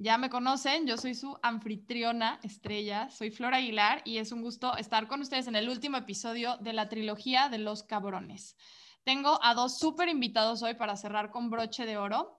[0.00, 4.76] Ya me conocen, yo soy su anfitriona estrella, soy Flora Aguilar y es un gusto
[4.76, 8.56] estar con ustedes en el último episodio de la trilogía de los cabrones.
[9.02, 12.37] Tengo a dos súper invitados hoy para cerrar con broche de oro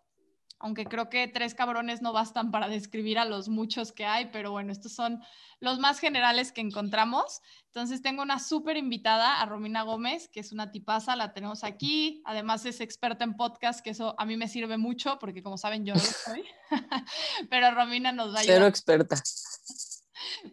[0.59, 4.51] aunque creo que tres cabrones no bastan para describir a los muchos que hay, pero
[4.51, 5.21] bueno, estos son
[5.61, 7.41] los más generales que encontramos.
[7.67, 12.21] Entonces tengo una súper invitada a Romina Gómez, que es una tipaza, la tenemos aquí,
[12.25, 15.85] además es experta en podcast, que eso a mí me sirve mucho, porque como saben
[15.85, 16.43] yo no lo soy,
[17.49, 18.41] pero Romina nos da...
[18.43, 19.15] Cero experta.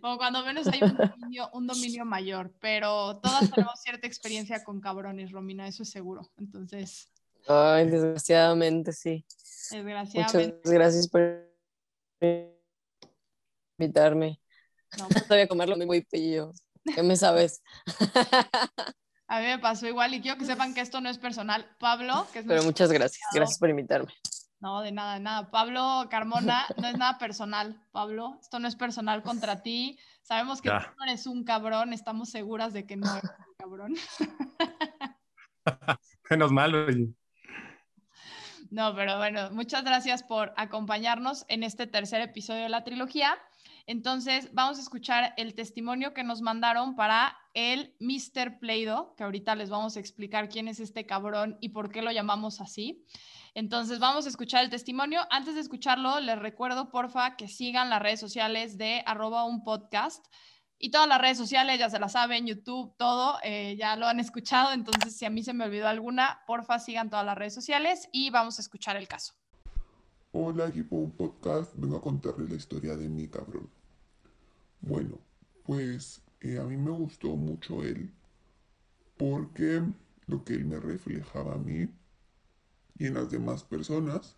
[0.00, 4.80] Como cuando menos hay un dominio, un dominio mayor, pero todas tenemos cierta experiencia con
[4.80, 6.30] cabrones, Romina, eso es seguro.
[6.38, 7.10] Entonces...
[7.48, 9.24] Ay, desgraciadamente sí.
[9.70, 10.56] Desgraciadamente.
[10.56, 11.46] Muchas gracias por
[13.78, 14.40] invitarme.
[14.98, 16.52] No, no sabía comerlo muy pillo.
[16.94, 17.62] ¿Qué me sabes?
[19.28, 21.68] A mí me pasó igual y quiero que sepan que esto no es personal.
[21.80, 23.26] Pablo, que es Pero muchas gracias.
[23.34, 24.12] Gracias por invitarme.
[24.60, 25.50] No, de nada, de nada.
[25.50, 28.38] Pablo Carmona, no es nada personal, Pablo.
[28.40, 29.98] Esto no es personal contra ti.
[30.22, 33.94] Sabemos que tú no eres un cabrón, estamos seguras de que no eres un cabrón.
[36.30, 37.12] Menos mal, oye.
[38.76, 43.34] No, pero bueno, muchas gracias por acompañarnos en este tercer episodio de la trilogía.
[43.86, 48.58] Entonces, vamos a escuchar el testimonio que nos mandaron para el Mr.
[48.58, 52.12] Pleido, que ahorita les vamos a explicar quién es este cabrón y por qué lo
[52.12, 53.02] llamamos así.
[53.54, 55.22] Entonces, vamos a escuchar el testimonio.
[55.30, 59.46] Antes de escucharlo, les recuerdo, porfa, que sigan las redes sociales de arroba.
[60.78, 64.20] Y todas las redes sociales ya se las saben, YouTube, todo, eh, ya lo han
[64.20, 64.72] escuchado.
[64.72, 68.30] Entonces, si a mí se me olvidó alguna, porfa, sigan todas las redes sociales y
[68.30, 69.34] vamos a escuchar el caso.
[70.32, 71.72] Hola, equipo, podcast.
[71.76, 73.70] Vengo a contarles la historia de mi cabrón.
[74.82, 75.18] Bueno,
[75.64, 78.12] pues eh, a mí me gustó mucho él
[79.16, 79.82] porque
[80.26, 81.88] lo que él me reflejaba a mí
[82.98, 84.36] y en las demás personas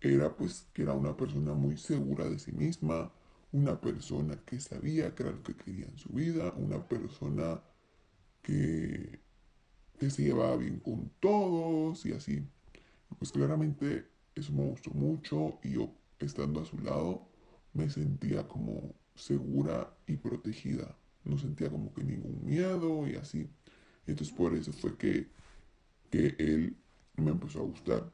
[0.00, 3.12] era pues que era una persona muy segura de sí misma,
[3.52, 7.62] una persona que sabía que era lo que quería en su vida, una persona
[8.42, 9.20] que,
[10.00, 12.42] se llevaba bien con todos y así.
[13.18, 17.28] Pues claramente eso me gustó mucho y yo estando a su lado
[17.72, 20.96] me sentía como segura y protegida.
[21.24, 23.48] No sentía como que ningún miedo y así.
[24.06, 25.28] Entonces por eso fue que,
[26.10, 26.76] que él
[27.16, 28.10] me empezó a gustar.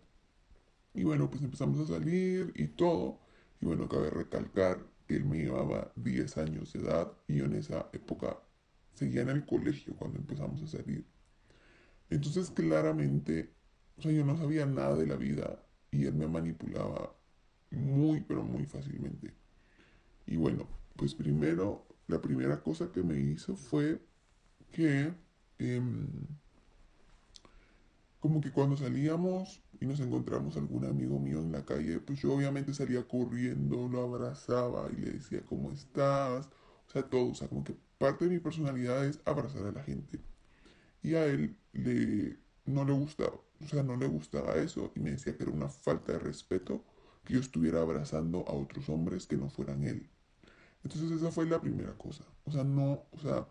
[0.93, 3.19] Y bueno, pues empezamos a salir y todo.
[3.61, 4.79] Y bueno, cabe recalcar
[5.17, 8.39] él me llevaba 10 años de edad y yo en esa época
[8.95, 11.07] seguía en el colegio cuando empezamos a salir.
[12.11, 13.55] Entonces claramente,
[13.97, 17.15] o sea, yo no sabía nada de la vida y él me manipulaba
[17.71, 19.35] muy, pero muy fácilmente.
[20.27, 24.01] Y bueno, pues primero, la primera cosa que me hizo fue
[24.73, 25.13] que,
[25.59, 26.09] em,
[28.21, 32.35] como que cuando salíamos y nos encontramos algún amigo mío en la calle, pues yo
[32.35, 36.47] obviamente salía corriendo, lo abrazaba y le decía, ¿cómo estás?
[36.89, 39.83] O sea, todo, o sea, como que parte de mi personalidad es abrazar a la
[39.85, 40.21] gente.
[41.03, 45.13] Y a él le, no le gustaba, o sea, no le gustaba eso y me
[45.13, 46.85] decía que era una falta de respeto
[47.25, 50.09] que yo estuviera abrazando a otros hombres que no fueran él.
[50.83, 52.25] Entonces esa fue la primera cosa.
[52.45, 53.47] O sea, no, o sea,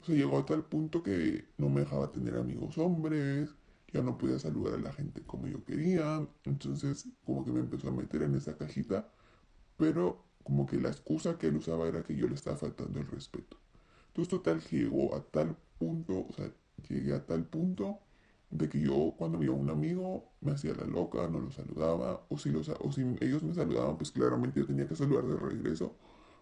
[0.00, 3.50] o sea, llegó a tal punto que no me dejaba tener amigos hombres,
[3.94, 7.88] ya no podía saludar a la gente como yo quería, entonces como que me empezó
[7.88, 9.08] a meter en esa cajita,
[9.76, 13.06] pero como que la excusa que él usaba era que yo le estaba faltando el
[13.06, 13.56] respeto.
[14.08, 16.50] Entonces total llegó a tal punto, o sea,
[16.88, 18.00] llegué a tal punto
[18.50, 22.26] de que yo cuando veía a un amigo me hacía la loca, no lo saludaba,
[22.28, 22.68] o si, los,
[23.20, 25.96] ellos me saludaban, pues claramente yo tenía que saludar de regreso,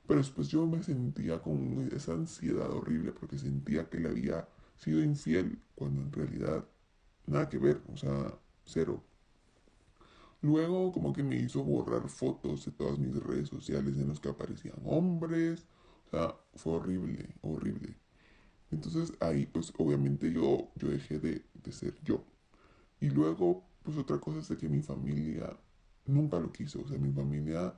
[0.06, 5.02] pero después yo me sentía con esa ansiedad horrible porque sentía que le había sido
[5.02, 6.64] infiel, cuando en realidad
[7.32, 9.02] nada que ver, o sea, cero.
[10.40, 14.28] Luego como que me hizo borrar fotos de todas mis redes sociales en las que
[14.28, 15.66] aparecían hombres.
[16.06, 17.96] O sea, fue horrible, horrible.
[18.70, 22.24] Entonces ahí pues obviamente yo, yo dejé de, de ser yo.
[23.00, 25.56] Y luego pues otra cosa es que mi familia
[26.06, 26.82] nunca lo quiso.
[26.82, 27.74] O sea, mi familia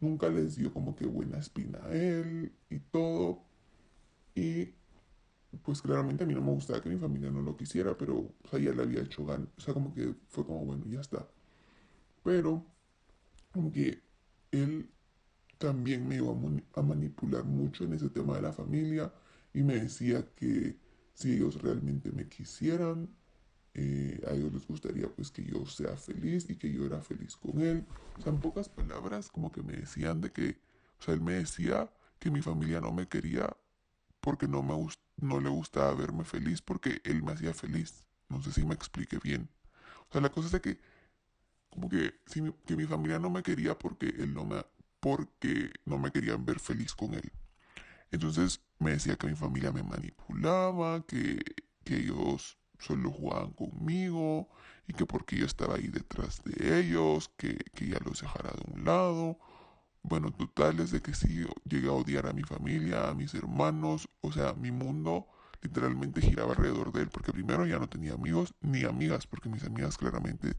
[0.00, 3.44] nunca les dio como que buena espina a él y todo.
[4.34, 4.74] Y
[5.62, 8.58] pues claramente a mí no me gustaba que mi familia no lo quisiera, pero o
[8.58, 9.48] ya le había hecho ganas.
[9.56, 11.28] O sea, como que fue como, bueno, ya está.
[12.22, 12.64] Pero,
[13.52, 14.02] como que
[14.50, 14.90] él
[15.58, 16.32] también me iba
[16.74, 19.12] a, manipular mucho en ese tema de la familia
[19.54, 20.78] y me decía que
[21.14, 23.08] si ellos realmente me quisieran,
[23.74, 27.36] eh, a ellos les gustaría pues que yo sea feliz y que yo era feliz
[27.36, 27.86] con él.
[28.18, 30.58] O sea, en pocas palabras, como que me decían de que,
[30.98, 33.56] o sea, él me decía que mi familia no me quería
[34.20, 34.74] porque no, me
[35.16, 38.06] no le gustaba verme feliz porque él me hacía feliz.
[38.28, 39.48] No sé si me explique bien.
[40.08, 40.78] O sea, la cosa es que,
[41.70, 44.64] como que, si que mi familia no me quería porque él no me,
[45.00, 47.32] porque no me querían ver feliz con él.
[48.10, 51.38] Entonces me decía que mi familia me manipulaba, que,
[51.84, 54.48] que ellos solo jugaban conmigo
[54.86, 58.72] y que porque yo estaba ahí detrás de ellos, que, que ya los dejara de
[58.72, 59.38] un lado.
[60.08, 64.08] Bueno, total es de que sí llegué a odiar a mi familia, a mis hermanos,
[64.20, 65.26] o sea, mi mundo
[65.62, 69.64] literalmente giraba alrededor de él, porque primero ya no tenía amigos ni amigas, porque mis
[69.64, 70.54] amigas claramente,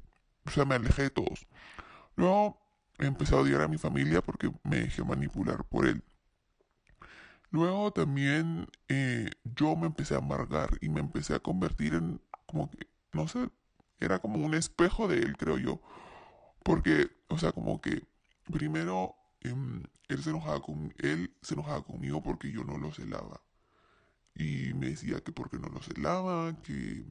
[0.45, 1.47] o sea, me alejé de todos.
[2.17, 2.59] Luego
[2.97, 6.03] empecé a odiar a mi familia porque me dejé manipular por él.
[7.49, 12.69] Luego también eh, yo me empecé a amargar y me empecé a convertir en como
[12.69, 13.49] que, no sé,
[14.01, 15.81] era como un espejo de él, creo yo.
[16.63, 18.03] Porque, o sea, como que
[18.51, 23.41] primero Em, él, se enojaba con, él se enojaba conmigo porque yo no lo celaba.
[24.35, 27.05] Y me decía que porque no lo celaba, que,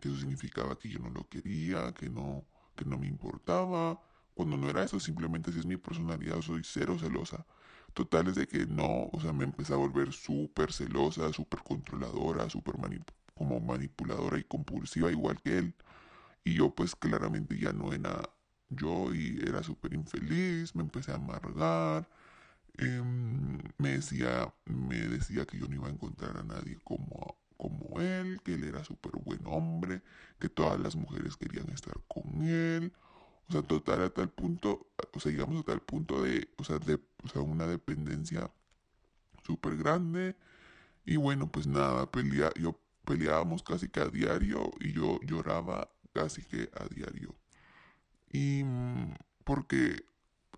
[0.00, 2.44] que eso significaba que yo no lo quería, que no,
[2.76, 4.00] que no me importaba.
[4.34, 7.46] Cuando no era eso, simplemente si es mi personalidad, soy cero celosa.
[7.94, 12.48] Total es de que no, o sea, me empecé a volver súper celosa, súper controladora,
[12.48, 12.76] súper
[13.34, 15.74] como manipuladora y compulsiva igual que él.
[16.44, 18.22] Y yo pues claramente ya no era
[18.70, 22.08] yo y era súper infeliz, me empecé a amargar,
[22.78, 28.00] em, me, decía, me decía que yo no iba a encontrar a nadie como, como
[28.00, 30.02] él, que él era súper buen hombre,
[30.38, 32.92] que todas las mujeres querían estar con él.
[33.48, 36.78] O sea, total a tal punto, o sea, llegamos a tal punto de, o sea,
[36.78, 38.50] de, o sea una dependencia
[39.44, 40.36] súper grande.
[41.06, 46.42] Y bueno, pues nada, pelea, yo peleábamos casi que a diario y yo lloraba casi
[46.42, 47.34] que a diario
[48.30, 50.04] y mm, porque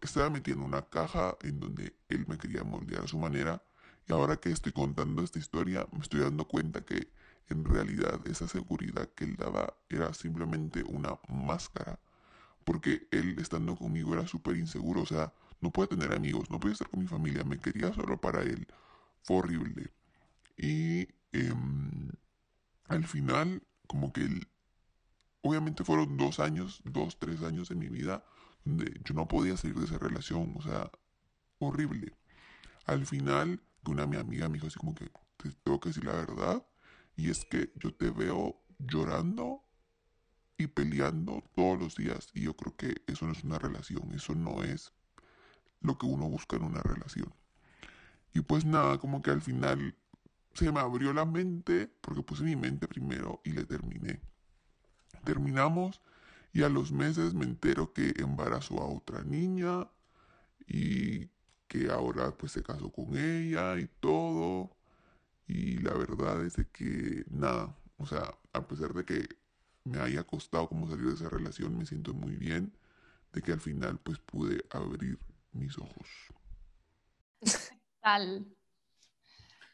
[0.00, 3.62] estaba metiendo una caja en donde él me quería moldear a su manera
[4.08, 7.08] y ahora que estoy contando esta historia me estoy dando cuenta que
[7.48, 11.98] en realidad esa seguridad que él daba era simplemente una máscara
[12.64, 16.74] porque él estando conmigo era súper inseguro, o sea, no puede tener amigos, no puede
[16.74, 18.66] estar con mi familia, me quería solo para él,
[19.22, 19.92] fue horrible.
[20.56, 22.10] Y em,
[22.88, 24.48] al final, como que él
[25.42, 28.24] obviamente fueron dos años, dos, tres años de mi vida
[28.64, 30.90] donde yo no podía salir de esa relación, o sea,
[31.58, 32.16] horrible.
[32.86, 36.12] Al final, una mi amiga me dijo así como que te tengo que decir la
[36.12, 36.64] verdad,
[37.16, 39.64] y es que yo te veo llorando
[40.56, 44.34] y peleando todos los días, y yo creo que eso no es una relación, eso
[44.34, 44.92] no es
[45.80, 47.34] lo que uno busca en una relación.
[48.34, 49.96] Y pues nada, como que al final
[50.54, 54.20] se me abrió la mente, porque puse mi mente primero y le terminé.
[55.24, 56.00] Terminamos
[56.52, 59.88] y a los meses me entero que embarazó a otra niña
[60.66, 61.28] y
[61.68, 64.70] que ahora pues se casó con ella y todo.
[65.46, 69.28] Y la verdad es de que nada, o sea, a pesar de que
[69.84, 72.72] me haya costado como salir de esa relación, me siento muy bien
[73.32, 75.18] de que al final pues pude abrir
[75.52, 76.08] mis ojos.
[78.02, 78.46] Tal.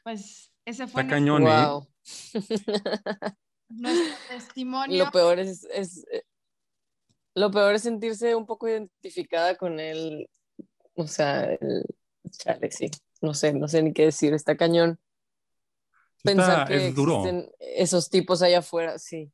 [0.04, 1.66] Pues ese fue Está cañón, ¿eh?
[3.68, 5.04] nuestro testimonio.
[5.04, 6.24] Lo peor es, es, eh,
[7.34, 10.28] lo peor es sentirse un poco identificada con él.
[10.94, 11.84] O sea, el,
[12.30, 12.90] chale, sí.
[13.20, 14.34] No sé, no sé ni qué decir.
[14.34, 14.98] Está cañón.
[16.22, 19.30] Pensar que existen esos tipos allá afuera, sí.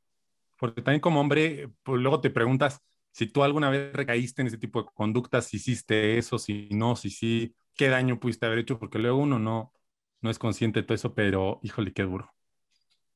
[0.58, 2.80] Porque también como hombre, pues luego te preguntas
[3.14, 6.96] si tú alguna vez recaíste en ese tipo de conductas, si hiciste eso, si no,
[6.96, 9.72] si sí, qué daño pudiste haber hecho, porque luego uno no,
[10.20, 12.34] no es consciente de todo eso, pero híjole, qué duro.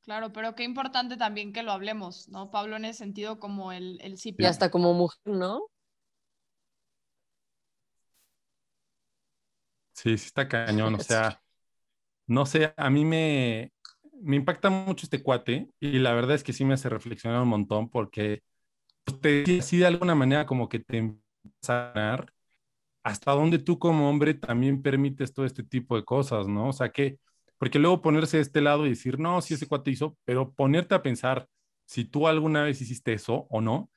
[0.09, 2.49] Claro, pero qué importante también que lo hablemos, ¿no?
[2.49, 5.67] Pablo en ese sentido como el, el Y hasta como mujer, ¿no?
[9.93, 11.39] Sí, sí está cañón, o sea,
[12.25, 13.71] no sé, a mí me,
[14.19, 17.49] me impacta mucho este cuate y la verdad es que sí me hace reflexionar un
[17.49, 18.41] montón porque
[19.21, 22.33] te sí de alguna manera como que te empieza a ganar
[23.03, 26.69] hasta dónde tú como hombre también permites todo este tipo de cosas, ¿no?
[26.69, 27.19] O sea, que,
[27.59, 30.95] porque luego ponerse de este lado y decir, no, si ese cuate hizo, pero ponerte
[30.95, 31.47] a pensar
[31.85, 33.91] si tú alguna vez hiciste eso o no.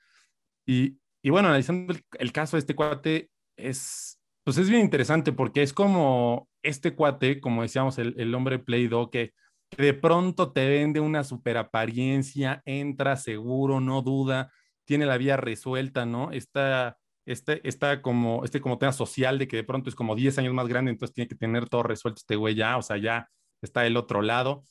[0.66, 5.62] Y, y bueno, analizando el, caso de este cuate, es, pues es bien interesante porque
[5.62, 9.32] es como este cuate, como decíamos, el, el hombre Play Doh, que
[9.76, 14.52] de pronto te vende una super apariencia, entra seguro, no duda,
[14.84, 16.32] tiene la vía resuelta, ¿no?
[16.32, 20.38] Está este, está como, este como tema social de que de pronto es como 10
[20.38, 23.28] años más grande, entonces tiene que tener todo resuelto este güey ya, o sea, ya
[23.62, 24.64] está del otro lado.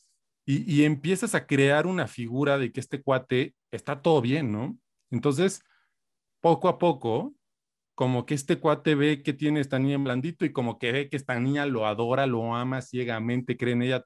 [0.46, 4.78] Y, y empiezas a crear una figura de que este cuate está todo bien, ¿no?
[5.12, 5.64] Entonces,
[6.42, 7.36] poco a poco,
[7.96, 11.10] como que este cuate ve que tiene esta niña en blandito y como que ve
[11.10, 14.06] que esta niña lo adora, lo ama ciegamente, cree en ella.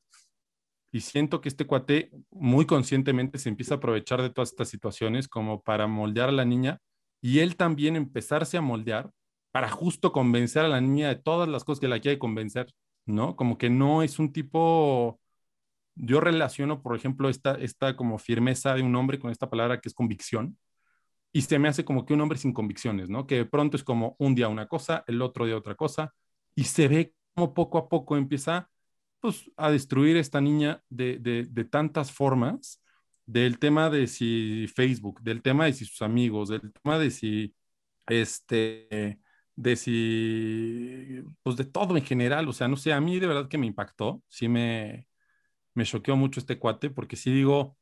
[0.91, 5.27] Y siento que este cuate muy conscientemente se empieza a aprovechar de todas estas situaciones
[5.27, 6.79] como para moldear a la niña
[7.21, 9.11] y él también empezarse a moldear
[9.51, 12.67] para justo convencer a la niña de todas las cosas que la quiere convencer,
[13.05, 13.35] ¿no?
[13.35, 15.19] Como que no es un tipo,
[15.95, 19.89] yo relaciono, por ejemplo, esta, esta como firmeza de un hombre con esta palabra que
[19.89, 20.57] es convicción,
[21.33, 23.27] y se me hace como que un hombre sin convicciones, ¿no?
[23.27, 26.13] Que de pronto es como un día una cosa, el otro día otra cosa,
[26.55, 28.69] y se ve como poco a poco empieza
[29.19, 32.81] pues, a destruir esta niña de, de, de tantas formas
[33.25, 37.55] del tema de si Facebook, del tema de si sus amigos, del tema de si,
[38.07, 39.19] este,
[39.55, 43.47] de si, pues de todo en general, o sea, no sé, a mí de verdad
[43.47, 45.07] que me impactó, sí me,
[45.73, 47.77] me choqueó mucho este cuate, porque sí digo,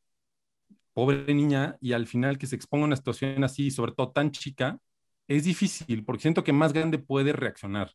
[0.93, 4.31] pobre niña, y al final que se exponga a una situación así, sobre todo tan
[4.31, 4.79] chica,
[5.27, 7.91] es difícil, porque siento que más grande puede reaccionar,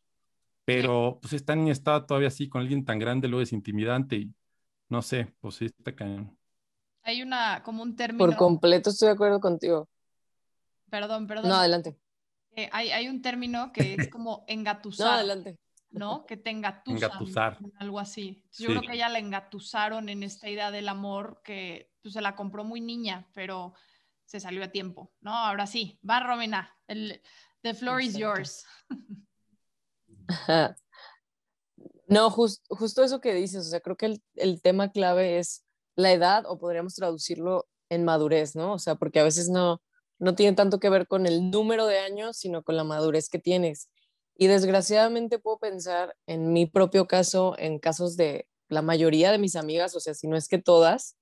[0.65, 4.33] pero pues esta niña está todavía así con alguien tan grande, lo es intimidante y
[4.89, 6.35] no sé, pues sí, está cañón.
[7.03, 8.25] Hay una, como un término.
[8.25, 9.87] Por completo estoy de acuerdo contigo.
[10.89, 11.49] Perdón, perdón.
[11.49, 11.97] No, adelante.
[12.55, 15.07] Eh, hay, hay, un término que es como engatusar.
[15.07, 15.57] no, adelante.
[15.91, 16.25] ¿No?
[16.25, 16.95] Que te engatusan.
[16.95, 17.57] Engatusar.
[17.77, 18.43] Algo así.
[18.57, 22.35] Yo creo que ella la engatusaron en esta idea del amor que pues, se la
[22.35, 23.73] compró muy niña, pero
[24.25, 25.35] se salió a tiempo, ¿no?
[25.35, 26.77] Ahora sí, va Romina.
[26.87, 27.21] El,
[27.63, 28.65] the floor is yours.
[32.07, 35.63] No, justo eso que dices, o sea, creo que el, el tema clave es
[35.95, 38.73] la edad o podríamos traducirlo en madurez, ¿no?
[38.73, 39.81] O sea, porque a veces no,
[40.19, 43.39] no tiene tanto que ver con el número de años, sino con la madurez que
[43.39, 43.89] tienes.
[44.35, 49.55] Y desgraciadamente puedo pensar en mi propio caso, en casos de la mayoría de mis
[49.55, 51.17] amigas, o sea, si no es que todas,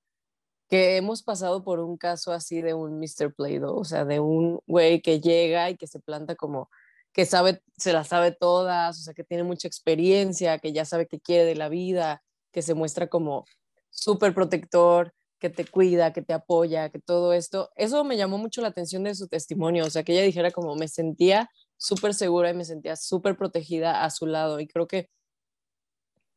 [0.70, 3.34] que hemos pasado por un caso así de un Mr.
[3.34, 6.70] Play-Doh, o sea, de un güey que llega y que se planta como
[7.14, 11.08] que sabe, se la sabe todas, o sea, que tiene mucha experiencia, que ya sabe
[11.08, 13.46] qué quiere de la vida, que se muestra como
[13.90, 17.70] súper protector, que te cuida, que te apoya, que todo esto.
[17.76, 20.76] Eso me llamó mucho la atención de su testimonio, o sea, que ella dijera como
[20.76, 24.60] me sentía súper segura y me sentía súper protegida a su lado.
[24.60, 25.10] Y creo que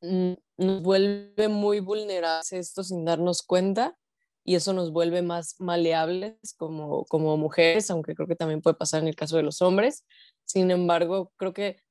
[0.02, 3.98] nos vuelve muy vulnerables esto sin darnos cuenta
[4.44, 9.02] y eso nos vuelve más maleables como, como mujeres, aunque creo que también puede pasar
[9.02, 10.06] en el caso de los hombres.
[10.44, 11.82] Sin embargo, creo que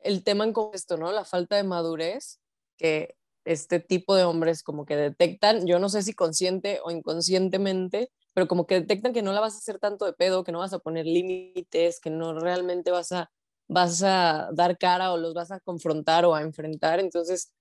[0.00, 1.10] el tema en esto, ¿no?
[1.12, 2.38] La falta de madurez,
[2.76, 3.16] que
[3.46, 8.48] este tipo de hombres como que detectan, yo no sé si consciente o inconscientemente, pero
[8.48, 10.72] como que detectan que no la vas a hacer tanto de pedo, que no vas
[10.72, 13.30] a poner límites, que no realmente vas a,
[13.68, 16.98] vas a dar cara o los vas a confrontar o a enfrentar.
[16.98, 17.54] Entonces,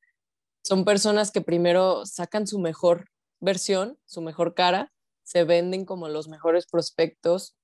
[0.64, 3.06] son personas que primero sacan su mejor
[3.40, 4.92] versión, su mejor cara,
[5.24, 7.56] se venden como los mejores prospectos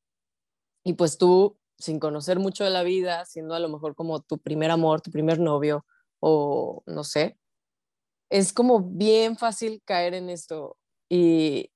[0.83, 4.37] y pues tú, sin conocer mucho de la vida, siendo a lo mejor como tu
[4.37, 5.85] primer amor, tu primer novio
[6.19, 7.39] o no sé,
[8.31, 10.77] es como bien fácil caer en esto
[11.09, 11.69] y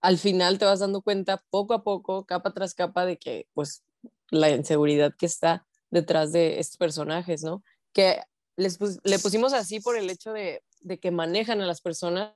[0.00, 3.82] al final te vas dando cuenta poco a poco, capa tras capa, de que pues
[4.30, 7.64] la inseguridad que está detrás de estos personajes, ¿no?
[7.92, 8.20] Que
[8.56, 12.34] les le pusimos así por el hecho de, de que manejan a las personas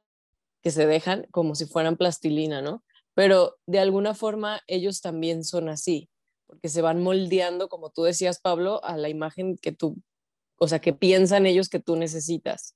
[0.61, 2.83] que se dejan como si fueran plastilina, ¿no?
[3.15, 6.11] Pero de alguna forma ellos también son así,
[6.49, 10.03] porque se van moldeando, como tú decías, Pablo, a la imagen que tú,
[10.57, 12.75] o sea, que piensan ellos que tú necesitas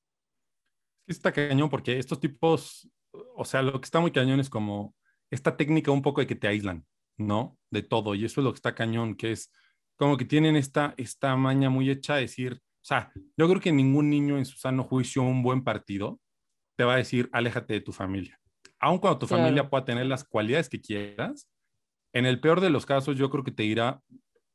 [1.13, 2.89] está cañón porque estos tipos,
[3.37, 4.95] o sea, lo que está muy cañón es como
[5.31, 6.87] esta técnica un poco de que te aíslan,
[7.17, 7.59] ¿no?
[7.71, 8.15] De todo.
[8.15, 9.53] Y eso es lo que está cañón, que es
[9.97, 13.73] como que tienen esta, esta maña muy hecha de decir, o sea, yo creo que
[13.73, 16.21] ningún niño en su sano juicio, un buen partido,
[16.77, 18.41] te va a decir, aléjate de tu familia.
[18.79, 21.51] Aun cuando tu familia pueda tener las cualidades que quieras,
[22.13, 24.01] en el peor de los casos, yo creo que te dirá,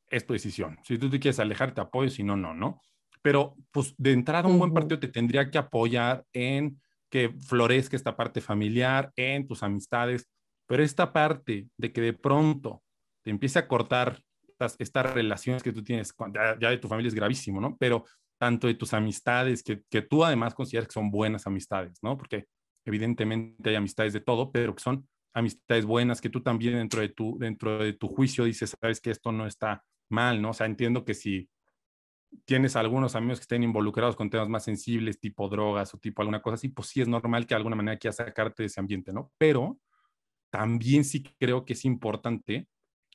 [0.07, 0.79] es tu decisión.
[0.83, 2.81] Si tú te quieres alejar, te apoyo, si no, no, ¿no?
[3.23, 8.15] Pero pues de entrada un buen partido te tendría que apoyar en que florezca esta
[8.15, 10.29] parte familiar, en tus amistades,
[10.67, 12.83] pero esta parte de que de pronto
[13.23, 17.07] te empiece a cortar estas, estas relaciones que tú tienes, ya, ya, de tu familia
[17.07, 17.77] es gravísimo, ¿no?
[17.77, 18.03] Pero
[18.37, 22.17] tanto de tus amistades, que, que tú además consideras que son buenas amistades, ¿no?
[22.17, 22.47] Porque
[22.85, 27.09] evidentemente hay amistades de todo, pero que son amistades buenas, que tú también dentro de
[27.09, 30.49] tu, dentro de tu juicio dices, sabes que esto no está mal, ¿no?
[30.49, 31.49] O sea, entiendo que si
[32.45, 36.41] tienes algunos amigos que estén involucrados con temas más sensibles, tipo drogas o tipo alguna
[36.41, 39.13] cosa así, pues sí es normal que de alguna manera quieras sacarte de ese ambiente,
[39.13, 39.31] ¿no?
[39.37, 39.79] Pero
[40.51, 42.67] también sí creo que es importante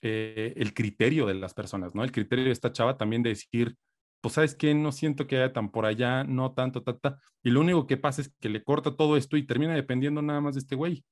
[0.03, 2.05] eh, el criterio de las personas, ¿no?
[2.05, 3.77] El criterio de esta chava también de decir,
[4.21, 7.61] pues sabes que no siento que haya tan por allá, no tanto, tata, y lo
[7.61, 10.61] único que pasa es que le corta todo esto y termina dependiendo nada más de
[10.61, 11.05] este güey.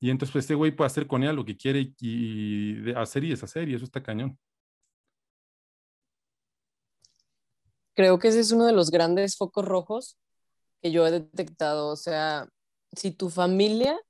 [0.00, 3.30] Y entonces pues este güey puede hacer con ella lo que quiere y, hacer y
[3.30, 4.38] deshacer y eso está cañón.
[7.98, 10.16] Creo que ese es uno de los grandes focos rojos
[10.80, 11.88] que yo he detectado.
[11.88, 12.48] O sea,
[12.92, 14.00] si tu familia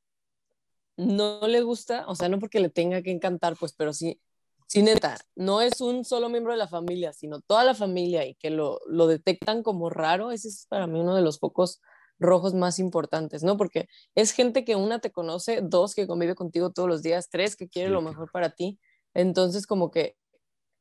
[0.99, 4.21] no le gusta, o sea, no porque le tenga que encantar, pues, pero sí,
[4.67, 8.35] sí neta, no es un solo miembro de la familia, sino toda la familia y
[8.35, 11.81] que lo, lo detectan como raro, ese es para mí uno de los focos
[12.19, 13.57] rojos más importantes, ¿no?
[13.57, 17.57] Porque es gente que una te conoce, dos que convive contigo todos los días, tres
[17.57, 18.79] que quiere lo mejor para ti.
[19.15, 20.18] Entonces, como que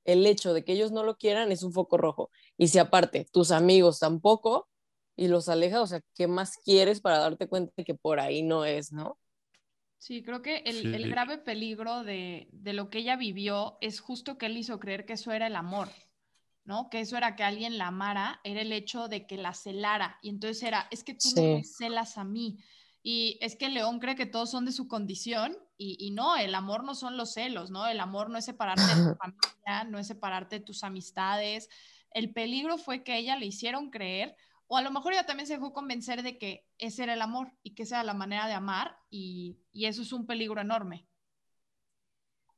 [0.08, 2.32] el hecho de que ellos no lo quieran es un foco rojo.
[2.58, 4.68] Y si aparte tus amigos tampoco
[5.16, 8.42] y los aleja, o sea, ¿qué más quieres para darte cuenta de que por ahí
[8.42, 9.20] no es, ¿no?
[10.00, 14.38] Sí, creo que el, el grave peligro de, de, lo que ella vivió es justo
[14.38, 15.90] que él hizo creer que eso era el amor.
[16.68, 16.90] ¿no?
[16.90, 20.20] Que eso era que alguien la amara, era el hecho de que la celara.
[20.22, 22.60] Y entonces era, es que tú no me celas a mí.
[23.10, 26.84] Y es que León cree que todos son de su condición y, no, el amor
[26.84, 27.88] no son los celos, ¿no?
[27.88, 31.70] El amor no es separarte de tu familia, no es separarte de tus amistades.
[32.12, 34.36] El peligro fue que ella le hicieron creer,
[34.68, 37.54] o a lo mejor ella también se dejó convencer de que ese era el amor
[37.64, 41.08] y que esa era la manera de amar y, y eso es un peligro enorme.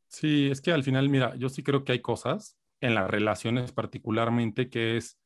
[0.07, 3.71] Sí, es que al final, mira, yo sí creo que hay cosas en las relaciones
[3.71, 5.19] particularmente, que es,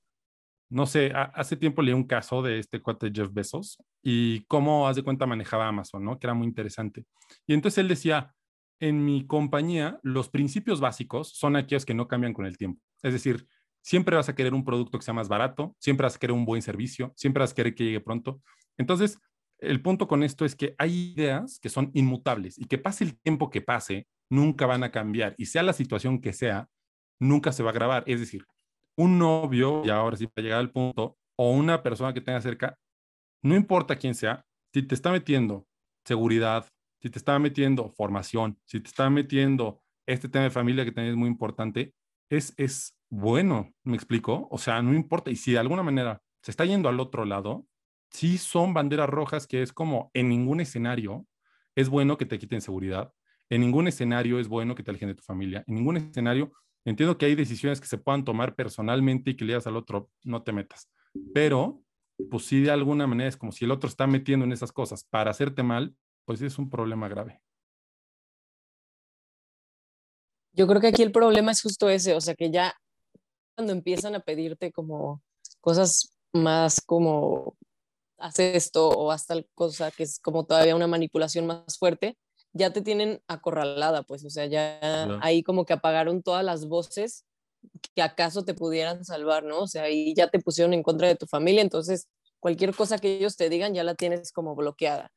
[0.74, 4.96] no sé, hace tiempo leí un caso de este cuate Jeff Bezos y cómo, haz
[4.96, 6.18] de cuenta, manejaba Amazon, ¿no?
[6.18, 7.06] Que era muy interesante.
[7.46, 8.34] Y entonces él decía,
[8.80, 12.82] en mi compañía, los principios básicos son aquellos que no cambian con el tiempo.
[13.04, 13.48] Es decir,
[13.84, 16.46] siempre vas a querer un producto que sea más barato, siempre vas a querer un
[16.46, 18.42] buen servicio, siempre vas a querer que llegue pronto.
[18.78, 19.20] Entonces,
[19.60, 23.20] el punto con esto es que hay ideas que son inmutables y que pase el
[23.20, 25.36] tiempo que pase, nunca van a cambiar.
[25.38, 26.68] Y sea la situación que sea,
[27.20, 28.04] nunca se va a grabar.
[28.08, 28.46] Es decir,
[28.98, 32.78] un novio, y ahora sí para llegar al punto, o una persona que tenga cerca,
[33.42, 35.68] no importa quién sea, si te está metiendo
[36.06, 36.68] seguridad,
[37.02, 41.14] si te está metiendo formación, si te está metiendo este tema de familia que también
[41.14, 41.94] es muy importante,
[42.30, 44.48] es, es bueno, ¿me explico?
[44.52, 45.30] O sea, no importa.
[45.32, 47.68] Y si de alguna manera se está yendo al otro lado,
[48.10, 51.26] sí son banderas rojas que es como en ningún escenario
[51.76, 53.14] es bueno que te quiten seguridad,
[53.50, 56.52] en ningún escenario es bueno que te alejen de tu familia, en ningún escenario
[56.86, 60.10] Entiendo que hay decisiones que se puedan tomar personalmente y que le digas al otro,
[60.24, 60.90] no te metas.
[61.34, 61.82] Pero,
[62.30, 65.04] pues sí, de alguna manera es como si el otro está metiendo en esas cosas
[65.04, 67.42] para hacerte mal, pues es un problema grave.
[70.54, 72.76] Yo creo que aquí el problema es justo ese, o sea, que ya
[73.56, 75.22] cuando empiezan a pedirte como
[75.62, 77.56] cosas más como
[78.18, 82.18] haz esto o haz tal cosa que es como todavía una manipulación más fuerte,
[82.54, 84.80] ya te tienen acorralada, pues, o sea, ya
[85.22, 87.26] ahí como que apagaron todas las voces
[87.96, 89.62] que acaso te pudieran salvar, ¿no?
[89.62, 92.08] O sea, ahí ya te pusieron en contra de tu familia, entonces
[92.40, 95.12] cualquier cosa que ellos te digan ya la tienes como bloqueada,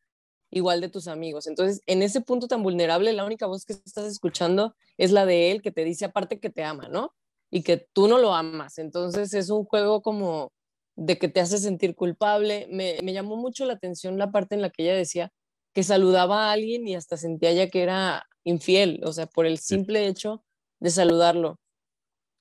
[0.50, 1.46] igual de tus amigos.
[1.46, 5.50] Entonces, en ese punto tan vulnerable, la única voz que estás escuchando es la de
[5.50, 7.14] él que te dice aparte que te ama, ¿no?
[7.50, 8.78] Y que tú no lo amas.
[8.78, 10.52] Entonces, es un juego como
[10.96, 12.68] de que te hace sentir culpable.
[12.70, 15.32] Me, me llamó mucho la atención la parte en la que ella decía
[15.76, 19.58] que saludaba a alguien y hasta sentía ya que era infiel, o sea, por el
[19.58, 20.42] simple hecho
[20.80, 21.60] de saludarlo.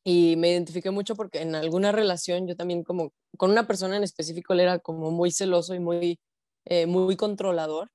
[0.05, 4.03] Y me identifiqué mucho porque en alguna relación yo también como con una persona en
[4.03, 6.17] específico él era como muy celoso y muy,
[6.63, 7.91] eh, muy controlador.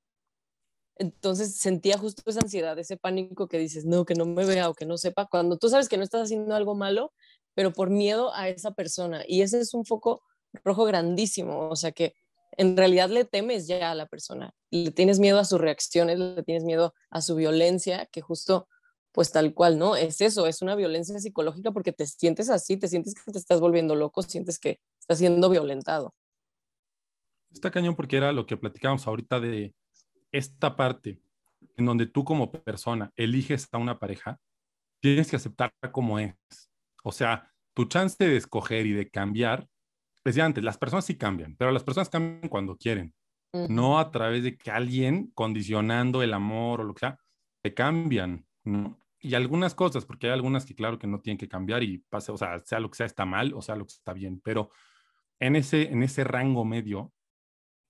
[0.96, 4.74] Entonces sentía justo esa ansiedad, ese pánico que dices, no, que no me vea o
[4.74, 7.14] que no sepa, cuando tú sabes que no estás haciendo algo malo,
[7.55, 9.24] pero por miedo a esa persona.
[9.26, 10.22] Y ese es un foco
[10.64, 12.14] rojo grandísimo, o sea que
[12.56, 16.42] en realidad le temes ya a la persona, le tienes miedo a sus reacciones, le
[16.42, 18.68] tienes miedo a su violencia, que justo
[19.12, 19.96] pues tal cual, ¿no?
[19.96, 23.60] Es eso, es una violencia psicológica porque te sientes así, te sientes que te estás
[23.60, 26.14] volviendo loco, sientes que estás siendo violentado.
[27.52, 29.74] Está cañón porque era lo que platicábamos ahorita de
[30.30, 31.20] esta parte
[31.76, 34.38] en donde tú como persona eliges a una pareja,
[35.00, 36.34] tienes que aceptarla como es.
[37.02, 39.68] O sea, tu chance de escoger y de cambiar
[40.24, 43.14] decía antes, las personas sí cambian, pero las personas cambian cuando quieren,
[43.52, 47.18] no a través de que alguien condicionando el amor o lo que sea,
[47.62, 49.00] te cambian, ¿no?
[49.20, 52.33] y algunas cosas, porque hay algunas que claro que no tienen que cambiar y pasa,
[52.33, 54.70] o sea, sea lo que sea está mal o sea lo que está bien, pero
[55.38, 57.12] en ese, en ese rango medio,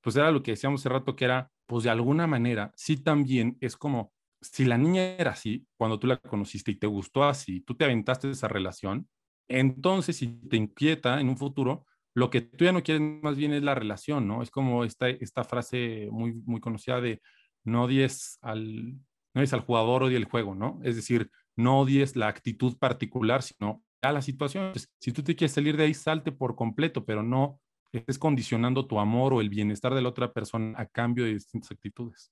[0.03, 3.57] pues era lo que decíamos hace rato que era, pues de alguna manera, sí también
[3.61, 7.61] es como, si la niña era así, cuando tú la conociste y te gustó así,
[7.61, 9.09] tú te aventaste esa relación,
[9.49, 11.87] entonces si te inquieta en un futuro,
[12.21, 14.43] lo que tú ya no quieres más bien es la relación, ¿no?
[14.43, 17.23] Es como esta, esta frase muy, muy conocida de
[17.65, 18.93] no odies al,
[19.35, 20.81] no odies al jugador, odia el juego, ¿no?
[20.85, 24.73] Es decir, no odies la actitud particular, sino a la situación.
[25.01, 27.59] Si tú te quieres salir de ahí, salte por completo, pero no
[27.91, 31.73] estés condicionando tu amor o el bienestar de la otra persona a cambio de distintas
[31.73, 32.31] actitudes.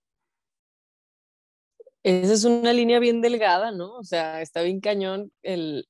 [2.02, 3.96] Esa es una línea bien delgada, ¿no?
[3.96, 5.88] O sea, está bien cañón el...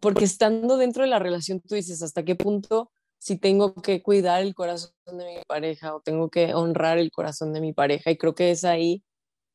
[0.00, 4.42] Porque estando dentro de la relación, tú dices, ¿hasta qué punto si tengo que cuidar
[4.42, 8.10] el corazón de mi pareja o tengo que honrar el corazón de mi pareja?
[8.10, 9.02] Y creo que es ahí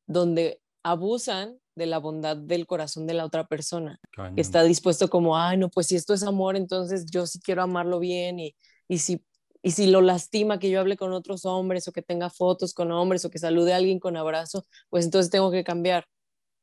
[0.06, 4.00] donde abusan de la bondad del corazón de la otra persona,
[4.34, 7.62] que está dispuesto como, ay, no, pues si esto es amor, entonces yo sí quiero
[7.62, 8.54] amarlo bien y,
[8.88, 9.24] y si
[9.60, 12.92] y si lo lastima que yo hable con otros hombres o que tenga fotos con
[12.92, 16.04] hombres o que salude a alguien con abrazo, pues entonces tengo que cambiar.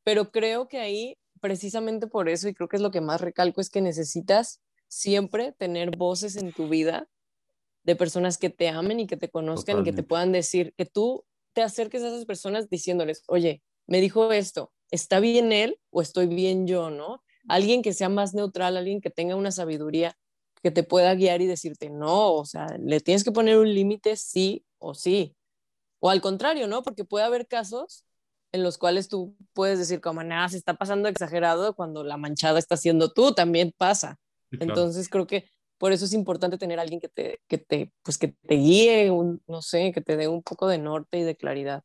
[0.04, 3.62] Pero creo que ahí, precisamente por eso, y creo que es lo que más recalco,
[3.62, 7.08] es que necesitas siempre tener voces en tu vida
[7.84, 10.88] de personas que te amen y que te conozcan y que te puedan decir, que
[10.88, 16.02] tú te acerques a esas personas diciéndoles, oye, me dijo esto, ¿está bien él o
[16.02, 17.22] estoy bien yo, no?
[17.48, 20.18] Alguien que sea más neutral, alguien que tenga una sabiduría
[20.64, 24.16] que te pueda guiar y decirte, no, o sea, le tienes que poner un límite
[24.16, 25.36] sí o sí.
[26.00, 26.82] O al contrario, ¿no?
[26.82, 28.04] Porque puede haber casos
[28.52, 32.60] en los cuales tú puedes decir como, nada, se está pasando exagerado cuando la manchada
[32.60, 34.18] está siendo tú, también pasa.
[34.52, 38.18] Entonces creo que por eso es importante tener a alguien que te, que te, pues
[38.18, 39.12] que te guíe,
[39.48, 41.84] no sé, que te dé un poco de norte y de claridad.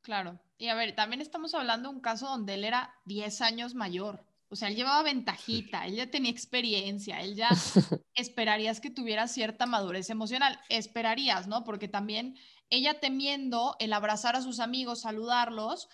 [0.00, 0.40] Claro.
[0.58, 4.24] Y a ver, también estamos hablando de un caso donde él era 10 años mayor.
[4.48, 7.48] O sea, él llevaba ventajita, él ya tenía experiencia, él ya
[8.14, 11.64] esperarías que tuviera cierta madurez emocional, esperarías, ¿no?
[11.64, 12.36] Porque también
[12.72, 15.88] ella temiendo el abrazar a sus amigos, saludarlos,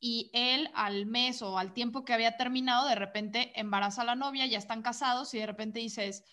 [0.00, 4.16] y él al mes o al tiempo que había terminado, de repente embaraza a la
[4.16, 6.24] novia, ya están casados y de repente dices,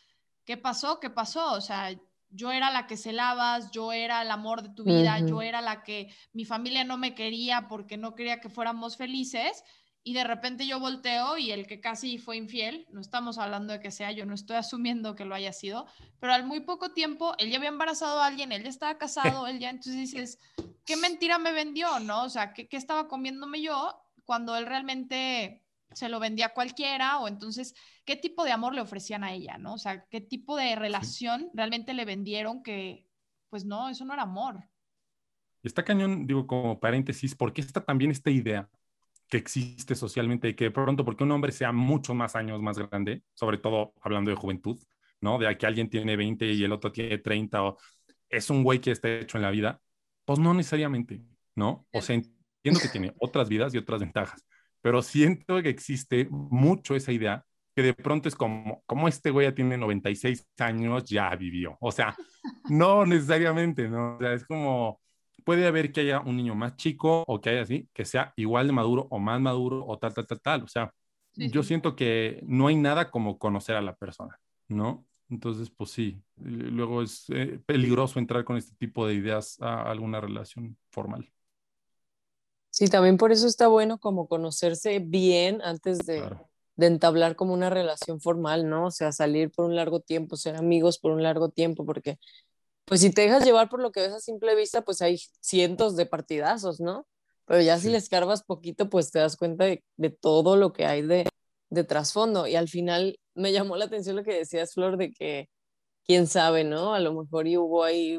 [0.45, 0.99] ¿qué pasó?
[1.01, 1.53] ¿Qué pasó?
[1.53, 1.93] O sea,
[2.29, 5.83] yo era la que celabas, yo era el amor de tu vida, yo era la
[5.83, 9.63] que mi familia no me quería porque no quería que fuéramos felices
[10.03, 13.79] y de repente yo volteo y el que casi fue infiel, no estamos hablando de
[13.79, 15.85] que sea, yo no estoy asumiendo que lo haya sido,
[16.19, 19.47] pero al muy poco tiempo él ya había embarazado a alguien, él ya estaba casado,
[19.47, 20.39] él ya, entonces dices,
[20.85, 22.23] ¿qué mentira me vendió, no?
[22.23, 27.19] O sea, ¿qué, estaba comiéndome yo cuando él realmente se lo vendía a cualquiera?
[27.19, 29.73] O entonces, ¿qué tipo de amor le ofrecían a ella, no?
[29.73, 33.05] O sea, ¿qué tipo de relación realmente le vendieron que,
[33.49, 34.67] pues no, eso no era amor?
[35.61, 38.67] Está cañón, digo, como paréntesis, porque está también esta idea
[39.31, 42.77] que existe socialmente y que de pronto porque un hombre sea mucho más años más
[42.77, 44.77] grande, sobre todo hablando de juventud,
[45.21, 45.39] ¿no?
[45.39, 47.77] De que alguien tiene 20 y el otro tiene 30 o
[48.29, 49.79] es un güey que está hecho en la vida,
[50.25, 51.23] pues no necesariamente,
[51.55, 51.87] ¿no?
[51.93, 54.45] O sea, entiendo que tiene otras vidas y otras ventajas,
[54.81, 59.47] pero siento que existe mucho esa idea que de pronto es como, como este güey
[59.47, 61.77] ya tiene 96 años, ya vivió.
[61.79, 62.17] O sea,
[62.69, 64.17] no necesariamente, ¿no?
[64.17, 65.00] O sea, es como,
[65.43, 68.67] puede haber que haya un niño más chico o que haya así, que sea igual
[68.67, 70.63] de maduro o más maduro o tal, tal, tal, tal.
[70.63, 70.93] O sea,
[71.35, 75.05] yo siento que no hay nada como conocer a la persona, ¿no?
[75.29, 80.19] Entonces, pues sí, luego es eh, peligroso entrar con este tipo de ideas a alguna
[80.19, 81.31] relación formal.
[82.69, 86.23] Sí, también por eso está bueno como conocerse bien antes de,
[86.75, 88.87] de entablar como una relación formal, ¿no?
[88.87, 92.17] O sea, salir por un largo tiempo, ser amigos por un largo tiempo, porque
[92.91, 95.95] pues si te dejas llevar por lo que ves a simple vista, pues hay cientos
[95.95, 97.07] de partidazos, ¿no?
[97.45, 99.81] Pero ya si le escarbas poquito, pues te das cuenta de,
[100.19, 101.25] todo lo que hay de,
[101.69, 102.47] de trasfondo.
[102.47, 105.47] Y al final me llamó la atención lo que decías, Flor, de que
[106.05, 106.93] quién sabe, ¿no?
[106.93, 108.17] A lo mejor y hubo ahí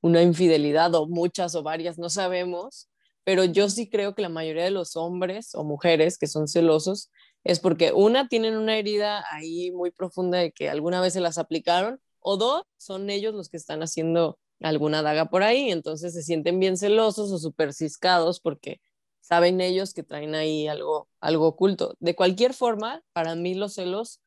[0.00, 2.90] una infidelidad o muchas o varias, no sabemos.
[3.22, 7.12] Pero yo sí creo que la mayoría de los hombres o mujeres que son celosos
[7.44, 11.38] es porque una tienen una herida ahí muy profunda de que alguna vez se las
[11.38, 16.24] aplicaron o dos, son ellos los que están haciendo alguna daga por ahí, entonces se
[16.24, 18.80] sienten bien celosos o super ciscados porque
[19.20, 21.94] saben ellos que traen ahí algo, algo oculto.
[22.00, 24.20] De cualquier forma, para mí los celos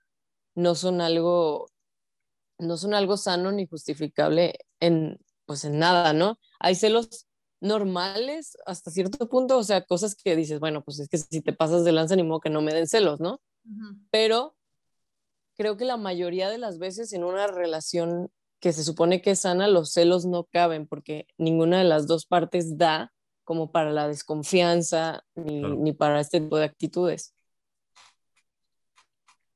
[0.55, 1.67] no son algo,
[2.57, 6.39] no son algo sano ni justificable en, pues en nada, ¿no?
[6.61, 7.27] Hay celos
[7.59, 11.51] normales hasta cierto punto, o sea, cosas que dices, bueno, pues es que si te
[11.51, 13.41] pasas de lanza ni modo que no me den celos, ¿no?
[14.09, 14.55] Pero
[15.59, 19.41] creo que la mayoría de las veces en una relación que se supone que es
[19.41, 23.11] sana, los celos no caben porque ninguna de las dos partes da
[23.43, 25.75] como para la desconfianza ni, Claro.
[25.75, 27.35] ni para este tipo de actitudes.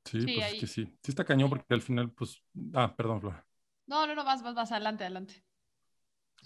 [0.04, 0.84] Sí, Sí, pues ahí- es que sí.
[1.02, 3.46] Sí está cañón porque al final, pues, ah, perdón, Flora.
[3.88, 5.42] No, no, no, vas, vas, vas, adelante, adelante.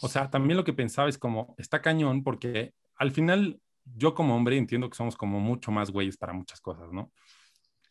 [0.04, 4.36] O sea, también lo que pensaba es como, está cañón porque al final yo como
[4.36, 7.12] hombre entiendo que somos como mucho más güeyes para muchas cosas, ¿no?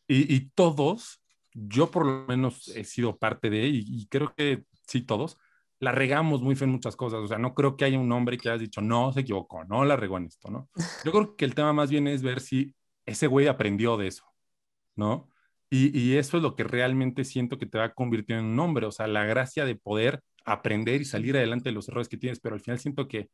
[0.07, 1.21] Y, y todos,
[1.57, 5.39] yo por lo menos he sido parte de, y, y creo que sí, todos,
[5.79, 7.21] la regamos muy en muchas cosas.
[7.21, 9.85] O sea, no creo que haya un hombre que haya dicho, no, se equivocó, no
[9.85, 10.69] la regó en esto, ¿no?
[11.05, 12.75] Yo creo que el tema más bien es ver si
[13.07, 14.25] ese güey aprendió de eso,
[14.95, 15.31] ¿no?
[15.71, 18.87] Y, y eso es lo que realmente siento que te va convirtiendo en un hombre,
[18.87, 22.41] o sea, la gracia de poder aprender y salir adelante de los errores que tienes,
[22.41, 23.31] pero al final siento que,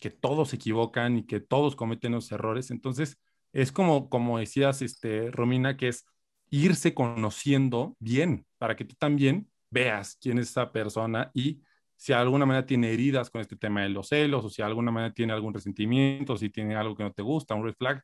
[0.00, 2.70] que todos se equivocan y que todos cometen los errores.
[2.70, 3.18] Entonces,
[3.52, 6.06] es como, como decías, este, Romina, que es
[6.50, 11.62] irse conociendo bien para que tú también veas quién es esa persona y
[11.96, 14.66] si de alguna manera tiene heridas con este tema de los celos o si de
[14.66, 18.02] alguna manera tiene algún resentimiento, si tiene algo que no te gusta, un red flag.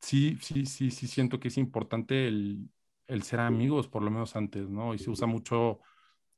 [0.00, 2.68] Sí, sí, sí, sí siento que es importante el,
[3.06, 4.94] el ser amigos, por lo menos antes, ¿no?
[4.94, 5.80] Y se usa mucho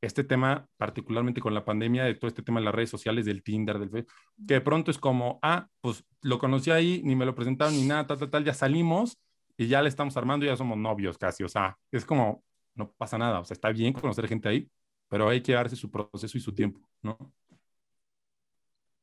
[0.00, 3.42] este tema, particularmente con la pandemia, de todo este tema de las redes sociales, del
[3.42, 4.12] Tinder, del Facebook,
[4.48, 7.84] que de pronto es como, ah, pues lo conocí ahí, ni me lo presentaron, ni
[7.84, 9.18] nada, tal, tal, tal, ya salimos
[9.56, 13.18] y ya le estamos armando ya somos novios casi, o sea, es como, no pasa
[13.18, 14.70] nada, o sea, está bien conocer gente ahí,
[15.08, 17.16] pero hay que darse su proceso y su tiempo, ¿no?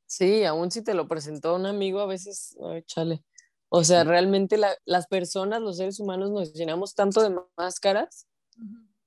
[0.05, 3.23] Sí, aún si te lo presentó un amigo, a veces, ay, chale.
[3.69, 8.27] O sea, realmente la- las personas, los seres humanos, nos llenamos tanto de máscaras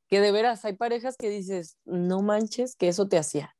[0.08, 3.56] que de veras hay parejas que dices, no manches que eso te hacía.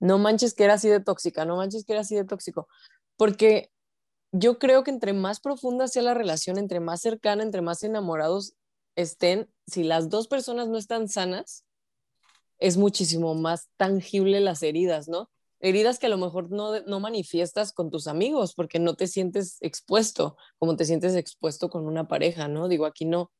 [0.00, 2.68] No manches que era así de tóxica, no manches que era así de tóxico.
[3.16, 3.72] Porque
[4.38, 8.54] yo creo que entre más profunda sea la relación, entre más cercana, entre más enamorados
[8.96, 11.64] estén, si las dos personas no están sanas,
[12.58, 15.30] es muchísimo más tangible las heridas, ¿no?
[15.60, 19.58] Heridas que a lo mejor no, no manifiestas con tus amigos porque no te sientes
[19.60, 22.68] expuesto como te sientes expuesto con una pareja, ¿no?
[22.68, 23.30] Digo, aquí no,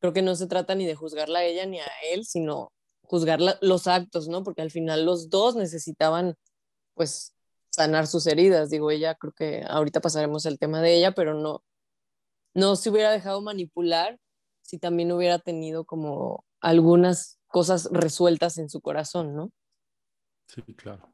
[0.00, 3.40] creo que no se trata ni de juzgarla a ella ni a él, sino juzgar
[3.40, 4.42] la- los actos, ¿no?
[4.44, 6.36] Porque al final los dos necesitaban,
[6.94, 7.34] pues,
[7.74, 8.70] sanar sus heridas.
[8.70, 11.64] Digo, ella, creo que ahorita pasaremos el tema de ella, pero no,
[12.54, 14.18] no se hubiera dejado manipular
[14.62, 19.52] si también hubiera tenido como algunas cosas resueltas en su corazón, ¿no?
[20.46, 21.12] Sí, claro.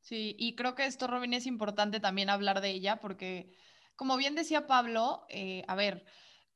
[0.00, 3.50] Sí, y creo que esto, Robin, es importante también hablar de ella porque,
[3.96, 6.04] como bien decía Pablo, eh, a ver,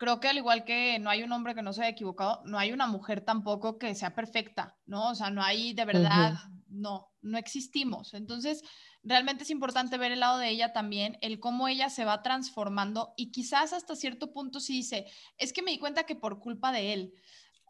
[0.01, 2.59] creo que al igual que no hay un hombre que no se haya equivocado, no
[2.59, 5.11] hay una mujer tampoco que sea perfecta, ¿no?
[5.11, 8.15] O sea, no hay de verdad, no, no existimos.
[8.15, 8.63] Entonces,
[9.03, 13.13] realmente es importante ver el lado de ella también, el cómo ella se va transformando
[13.15, 15.05] y quizás hasta cierto punto sí dice,
[15.37, 17.13] es que me di cuenta que por culpa de él.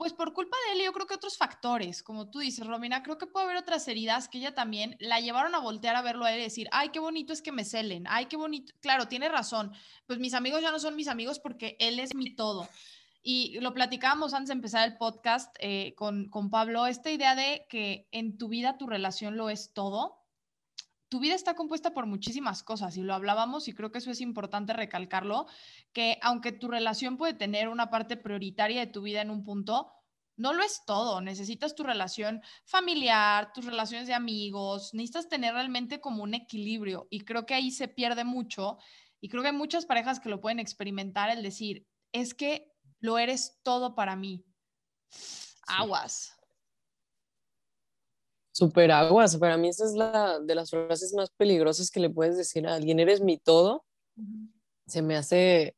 [0.00, 3.18] Pues por culpa de él, yo creo que otros factores, como tú dices, Romina, creo
[3.18, 6.32] que puede haber otras heridas que ella también la llevaron a voltear a verlo a
[6.32, 9.28] él y decir, ay, qué bonito es que me celen, ay, qué bonito, claro, tiene
[9.28, 9.74] razón,
[10.06, 12.66] pues mis amigos ya no son mis amigos porque él es mi todo.
[13.22, 17.66] Y lo platicábamos antes de empezar el podcast eh, con, con Pablo, esta idea de
[17.68, 20.19] que en tu vida tu relación lo es todo.
[21.10, 24.20] Tu vida está compuesta por muchísimas cosas y lo hablábamos y creo que eso es
[24.20, 25.46] importante recalcarlo,
[25.92, 29.92] que aunque tu relación puede tener una parte prioritaria de tu vida en un punto,
[30.36, 31.20] no lo es todo.
[31.20, 37.20] Necesitas tu relación familiar, tus relaciones de amigos, necesitas tener realmente como un equilibrio y
[37.24, 38.78] creo que ahí se pierde mucho
[39.20, 43.18] y creo que hay muchas parejas que lo pueden experimentar, el decir, es que lo
[43.18, 44.46] eres todo para mí.
[45.66, 46.39] Aguas.
[48.60, 52.36] Super aguas, para mí esa es la de las frases más peligrosas que le puedes
[52.36, 53.86] decir a alguien, eres mi todo.
[54.86, 55.74] Se me hace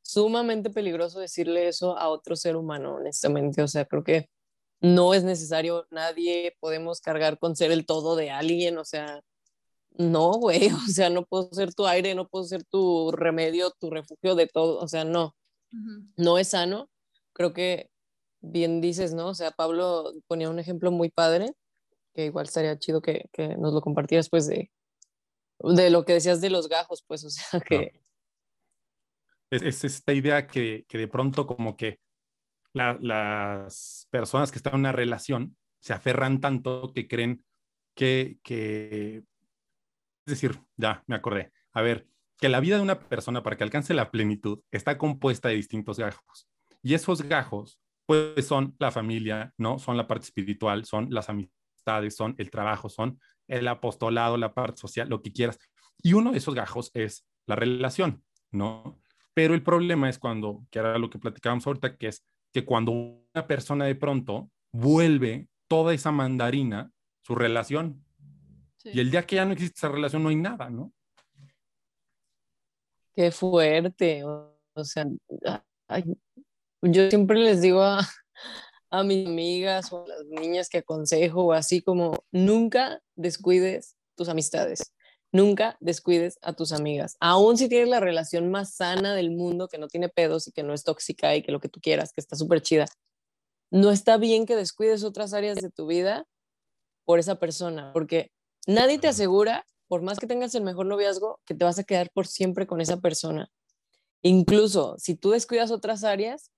[0.00, 3.62] sumamente peligroso decirle eso a otro ser humano, honestamente.
[3.62, 4.30] O sea, creo que
[4.80, 9.20] no es necesario, nadie podemos cargar con ser el todo de alguien, o sea,
[9.90, 13.90] no, güey, o sea, no puedo ser tu aire, no puedo ser tu remedio, tu
[13.90, 15.34] refugio de todo, o sea, no,
[16.16, 16.88] no es sano.
[17.32, 17.90] Creo que
[18.40, 19.28] bien dices, ¿no?
[19.28, 21.54] O sea, Pablo ponía un ejemplo muy padre,
[22.14, 24.70] que igual estaría chido que, que nos lo compartieras, pues, de,
[25.60, 28.00] de lo que decías de los gajos, pues, o sea, que...
[29.50, 32.00] Es, es esta idea que, que de pronto como que
[32.72, 37.44] la- las personas que están en una relación se aferran tanto que creen
[37.96, 39.24] que, que,
[40.26, 42.06] es decir, ya me acordé, a ver,
[42.38, 45.98] que la vida de una persona para que alcance la plenitud está compuesta de distintos
[45.98, 46.48] gajos.
[46.82, 49.78] Y esos gajos, pues son la familia, ¿no?
[49.78, 51.59] Son la parte espiritual, son las amistades,
[52.10, 55.58] son el trabajo, son el apostolado, la parte social, lo que quieras.
[56.02, 58.98] Y uno de esos gajos es la relación, ¿no?
[59.34, 62.92] Pero el problema es cuando, que era lo que platicábamos ahorita, que es que cuando
[62.92, 66.90] una persona de pronto vuelve toda esa mandarina,
[67.22, 68.04] su relación,
[68.82, 68.92] Sí.
[68.94, 70.90] y el día que ya no existe esa relación no hay nada, ¿no?
[73.14, 74.24] Qué fuerte.
[74.24, 75.04] O, o sea,
[75.86, 76.04] ay,
[76.80, 78.00] yo siempre les digo a,
[78.90, 84.92] a mis amigas o a las niñas que aconsejo, así como nunca descuides tus amistades,
[85.32, 89.78] nunca descuides a tus amigas, aún si tienes la relación más sana del mundo, que
[89.78, 92.20] no tiene pedos y que no es tóxica y que lo que tú quieras, que
[92.20, 92.86] está súper chida,
[93.70, 96.26] no está bien que descuides otras áreas de tu vida
[97.04, 98.32] por esa persona, porque
[98.66, 102.10] nadie te asegura, por más que tengas el mejor noviazgo, que te vas a quedar
[102.12, 103.50] por siempre con esa persona.
[104.22, 106.50] Incluso si tú descuidas otras áreas,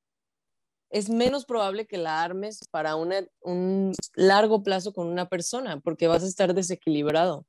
[0.93, 6.23] es menos probable que la armes para un largo plazo con una persona, porque vas
[6.23, 7.47] a estar desequilibrado.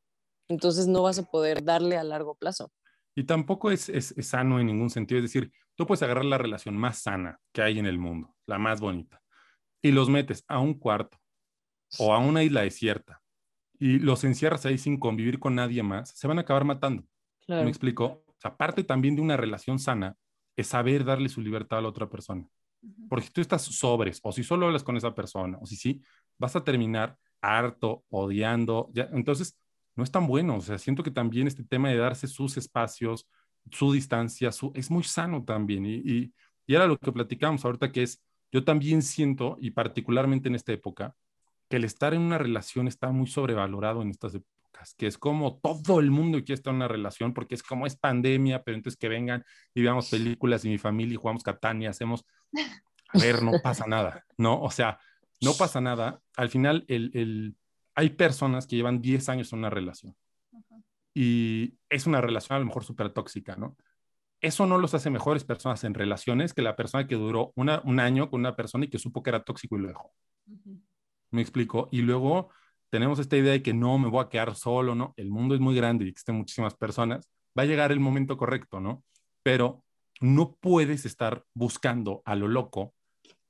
[0.47, 2.71] Entonces no vas a poder darle a largo plazo.
[3.15, 5.19] Y tampoco es, es, sano en ningún sentido.
[5.19, 8.57] Es decir, tú puedes agarrar la relación más sana que hay en el mundo, la
[8.57, 9.21] más bonita,
[9.81, 11.17] y los metes a un cuarto
[11.99, 13.21] o a una isla desierta
[13.77, 17.03] y los encierras ahí sin convivir con nadie más, se van a acabar matando.
[17.47, 18.23] ¿Me explico?
[18.27, 20.15] O sea, parte también de una relación sana
[20.55, 22.47] es saber darle su libertad a la otra persona.
[23.09, 26.01] Porque tú estás sobres, o si solo hablas con esa persona, o si sí,
[26.37, 28.89] vas a terminar harto, odiando.
[28.93, 29.57] Ya, entonces,
[29.95, 30.57] no es tan bueno.
[30.57, 33.27] O sea, siento que también este tema de darse sus espacios,
[33.71, 35.85] su distancia, su, es muy sano también.
[35.85, 36.33] Y, y,
[36.65, 40.73] y era lo que platicamos ahorita, que es, yo también siento, y particularmente en esta
[40.73, 41.15] época,
[41.69, 44.53] que el estar en una relación está muy sobrevalorado en estas épocas
[44.97, 47.95] que es como todo el mundo quiere estar en una relación, porque es como es
[47.95, 52.25] pandemia, pero entonces que vengan y veamos películas y mi familia y jugamos Catania, hacemos,
[53.09, 54.61] a ver, no pasa nada, ¿no?
[54.61, 54.99] O sea,
[55.41, 56.21] no pasa nada.
[56.35, 57.55] Al final, el, el...
[57.95, 60.15] hay personas que llevan 10 años en una relación
[61.13, 63.77] y es una relación a lo mejor súper tóxica, ¿no?
[64.41, 67.99] Eso no los hace mejores personas en relaciones que la persona que duró una, un
[67.99, 70.11] año con una persona y que supo que era tóxico y lo dejó.
[71.31, 71.87] ¿Me explico?
[71.91, 72.49] Y luego
[72.89, 75.13] tenemos esta idea de que no me voy a quedar solo, ¿no?
[75.15, 77.29] El mundo es muy grande y existen muchísimas personas.
[77.57, 79.03] Va a llegar el momento correcto, ¿no?
[79.43, 79.85] Pero
[80.21, 82.93] no puedes estar buscando a lo loco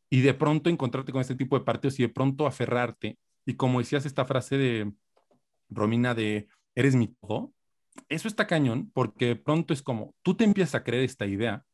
[0.09, 3.17] y de pronto encontrarte con este tipo de partidos y de pronto aferrarte.
[3.45, 4.93] Y como decías esta frase de
[5.69, 7.53] Romina de eres mi todo,
[8.09, 11.65] eso está cañón porque de pronto es como tú te empiezas a creer esta idea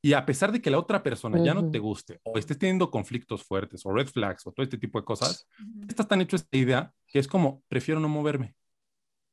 [0.00, 2.90] y a pesar de que la otra persona ya no te guste o estés teniendo
[2.90, 5.48] conflictos fuertes o red flags o todo este tipo de cosas,
[5.88, 8.54] estás tan hecho esta idea que es como, prefiero no moverme,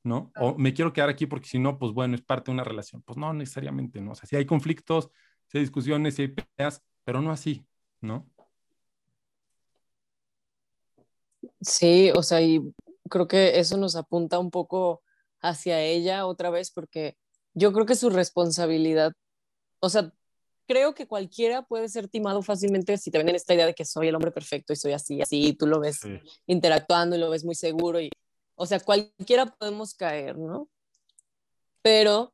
[0.06, 0.32] ¿no?
[0.40, 3.02] O me quiero quedar aquí porque si no, pues bueno, es parte de una relación.
[3.02, 4.12] Pues no necesariamente, ¿no?
[4.12, 5.10] O sea, si hay conflictos,
[5.48, 7.66] si hay discusiones, si hay peleas, pero no así,
[8.02, 8.30] ¿no?
[11.60, 12.62] Sí, o sea, y
[13.10, 15.02] creo que eso nos apunta un poco
[15.42, 17.18] hacia ella otra vez porque
[17.54, 19.12] yo creo que su responsabilidad,
[19.80, 20.14] o sea,
[20.68, 24.08] creo que cualquiera puede ser timado fácilmente si te venden esta idea de que soy
[24.10, 26.02] el hombre perfecto y soy así, así, y tú lo ves
[26.46, 28.10] interactuando y lo ves muy seguro y,
[28.56, 30.70] o sea, cualquiera podemos caer, ¿no?
[31.82, 32.34] Pero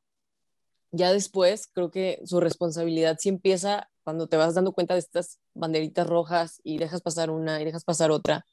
[0.92, 5.40] ya después creo que su responsabilidad sí empieza cuando te vas dando cuenta de estas
[5.54, 8.46] banderitas rojas y dejas pasar una y dejas pasar otra.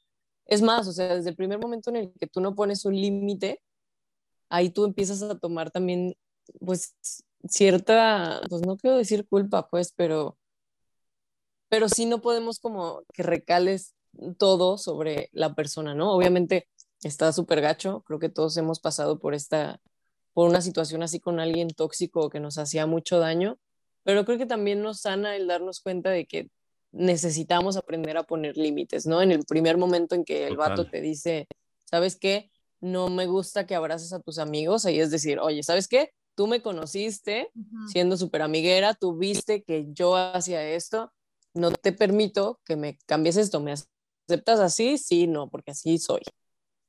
[0.45, 2.95] Es más, o sea, desde el primer momento en el que tú no pones un
[2.95, 3.61] límite,
[4.49, 6.15] ahí tú empiezas a tomar también,
[6.59, 6.95] pues,
[7.47, 10.37] cierta, pues no quiero decir culpa, pues, pero,
[11.69, 13.95] pero sí no podemos como que recales
[14.37, 16.11] todo sobre la persona, ¿no?
[16.13, 16.67] Obviamente
[17.03, 19.81] está súper gacho, creo que todos hemos pasado por esta,
[20.33, 23.57] por una situación así con alguien tóxico que nos hacía mucho daño,
[24.03, 26.49] pero creo que también nos sana el darnos cuenta de que
[26.91, 29.21] necesitamos aprender a poner límites, ¿no?
[29.21, 31.47] En el primer momento en que el vato te dice,
[31.85, 32.49] ¿sabes qué?
[32.81, 36.13] No me gusta que abraces a tus amigos, ahí es decir, oye, ¿sabes qué?
[36.39, 37.51] tú me conociste
[37.89, 41.11] siendo súper amiguera, tú viste que yo hacía esto,
[41.53, 44.97] no te permito que me cambies esto, ¿me aceptas así?
[44.97, 46.21] Sí, no, porque así soy.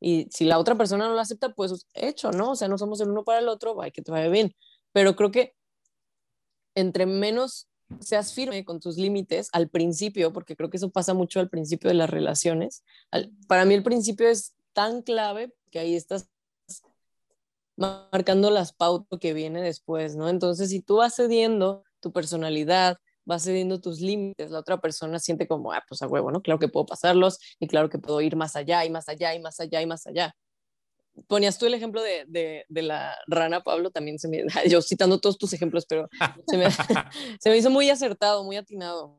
[0.01, 2.53] Y si la otra persona no lo acepta, pues hecho, ¿no?
[2.53, 4.55] O sea, no somos el uno para el otro, hay que te vaya bien.
[4.93, 5.55] Pero creo que
[6.75, 7.69] entre menos
[8.01, 11.89] seas firme con tus límites al principio, porque creo que eso pasa mucho al principio
[11.89, 12.85] de las relaciones.
[13.49, 16.29] para mí el principio es tan clave que ahí estás
[17.77, 20.29] marcando las pautas que viene después, ¿no?
[20.29, 25.47] Entonces, si tú vas cediendo tu personalidad, vas cediendo tus límites, la otra persona siente
[25.47, 26.43] como, ah, pues a huevo, ¿no?
[26.43, 29.41] Claro que puedo pasarlos y claro que puedo ir más allá y más allá y
[29.41, 30.35] más allá y más allá.
[31.27, 35.21] Ponías tú el ejemplo de, de, de la rana, Pablo, también se me, yo citando
[35.21, 36.09] todos tus ejemplos, pero
[36.47, 36.67] se me,
[37.41, 39.19] se me hizo muy acertado, muy atinado.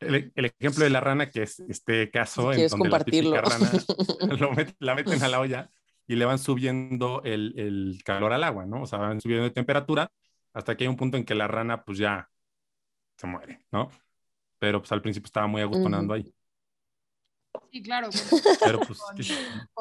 [0.00, 3.72] El, el, ejemplo de la rana, que es este caso en donde la rana
[4.38, 4.50] lo
[4.80, 5.70] la meten a la olla
[6.06, 8.82] y le van subiendo el, el, calor al agua, ¿no?
[8.82, 10.10] O sea, van subiendo de temperatura
[10.52, 12.28] hasta que hay un punto en que la rana pues ya
[13.16, 13.90] se muere, ¿no?
[14.58, 16.32] Pero pues al principio estaba muy agustonando ahí.
[17.72, 18.08] Sí, claro.
[18.64, 19.00] Pero pues,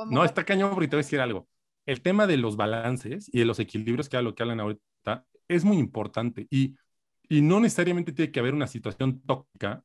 [0.10, 1.48] no, está cañón porque te voy a decir algo.
[1.86, 5.26] El tema de los balances y de los equilibrios, que es lo que hablan ahorita,
[5.48, 6.76] es muy importante y,
[7.30, 9.84] y no necesariamente tiene que haber una situación tóxica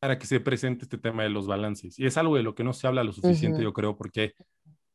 [0.00, 1.98] para que se presente este tema de los balances.
[1.98, 4.34] Y es algo de lo que no se habla lo suficiente, yo creo, porque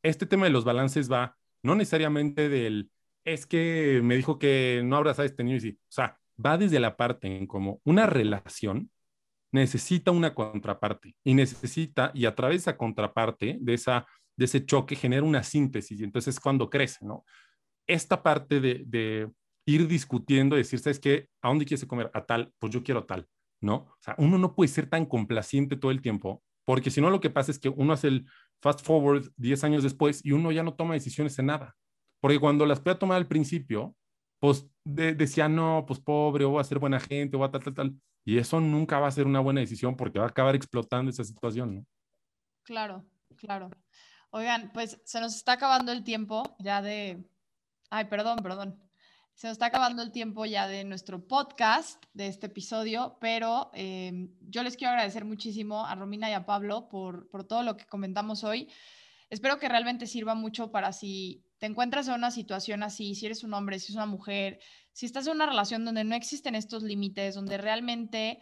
[0.04, 2.92] este tema de los balances va no necesariamente del,
[3.24, 6.58] es que me dijo que no abrazar a este niño y sí, o sea, va
[6.58, 8.90] desde la parte en como una relación
[9.52, 14.06] necesita una contraparte y necesita, y a través de esa contraparte, de, esa,
[14.38, 17.26] de ese choque, genera una síntesis y entonces es cuando crece, ¿no?
[17.88, 19.30] Esta parte de,
[19.68, 21.28] ir discutiendo, decir, ¿sabes qué?
[21.42, 22.10] ¿A dónde quieres comer?
[22.14, 23.28] A tal, pues yo quiero tal,
[23.62, 23.76] ¿no?
[23.76, 27.20] O sea, uno no puede ser tan complaciente todo el tiempo, porque si no lo
[27.20, 28.26] que pasa es que uno hace el
[28.62, 31.76] fast forward 10 años después y uno ya no toma decisiones en nada.
[32.22, 33.96] Porque cuando las pueda tomar al principio,
[34.42, 38.02] pues decía, no, pues pobre, va a ser buena gente, va a tal, tal, tal.
[38.26, 41.24] Y eso nunca va a ser una buena decisión porque va a acabar explotando esa
[41.24, 41.86] situación, ¿no?
[42.64, 43.06] Claro,
[43.38, 43.70] claro.
[44.32, 47.24] Oigan, pues se nos está acabando el tiempo ya de...
[47.92, 48.82] Ay, perdón, perdón.
[49.36, 54.28] Se nos está acabando el tiempo ya de nuestro podcast, de este episodio, pero eh,
[54.42, 57.86] yo les quiero agradecer muchísimo a Romina y a Pablo por, por todo lo que
[57.86, 58.72] comentamos hoy.
[59.30, 63.44] Espero que realmente sirva mucho para si te encuentras en una situación así, si eres
[63.44, 64.60] un hombre, si eres una mujer,
[64.94, 68.40] si estás en una relación donde no existen estos límites, donde realmente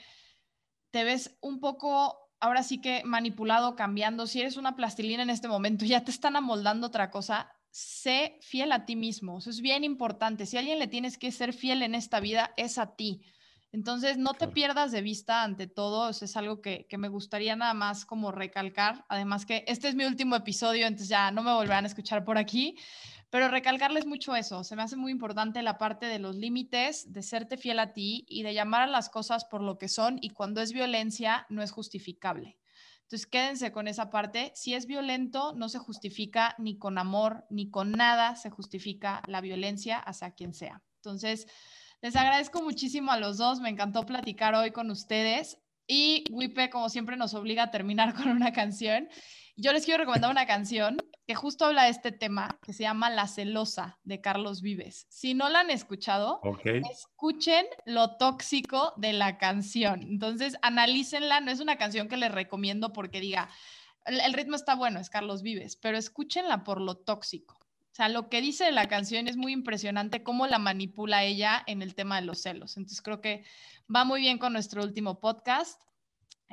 [0.90, 5.50] te ves un poco, ahora sí que manipulado, cambiando, si eres una plastilina en este
[5.50, 9.40] momento, ya te están amoldando otra cosa, sé fiel a ti mismo.
[9.40, 10.46] Eso es bien importante.
[10.46, 13.26] Si a alguien le tienes que ser fiel en esta vida, es a ti.
[13.72, 17.56] Entonces, no te pierdas de vista ante todo, eso es algo que, que, me gustaría
[17.56, 21.54] nada más como recalcar, además que este es mi último episodio, entonces ya no me
[21.54, 22.78] volverán a escuchar por aquí,
[23.30, 27.22] pero recalcarles mucho eso, se me hace muy importante la parte de los límites, de
[27.22, 30.32] serte fiel a ti y de llamar a las cosas por lo que son y
[30.32, 32.58] cuando es violencia no es justificable.
[33.04, 34.52] Entonces, quédense con esa parte.
[34.54, 39.42] Si es violento, no se justifica ni con amor, ni con nada se justifica la
[39.42, 40.84] violencia hacia quien sea.
[40.98, 41.48] Entonces,
[42.02, 45.60] les agradezco muchísimo a los dos, me encantó platicar hoy con ustedes
[45.92, 49.10] y Wipe, como siempre, nos obliga a terminar con una canción.
[49.58, 50.98] Yo les quiero recomendar una canción
[51.28, 55.06] que justo habla de este tema, que se llama La celosa de Carlos Vives.
[55.10, 56.40] Si no la han escuchado,
[56.90, 60.04] escuchen lo tóxico de la canción.
[60.04, 63.50] Entonces, analícenla, no es una canción que les recomiendo porque diga,
[64.06, 67.60] el, el ritmo está bueno, es Carlos Vives, pero escúchenla por lo tóxico.
[67.92, 71.82] O sea, lo que dice la canción es muy impresionante, cómo la manipula ella en
[71.82, 72.78] el tema de los celos.
[72.78, 73.44] Entonces creo que
[73.94, 75.82] va muy bien con nuestro último podcast.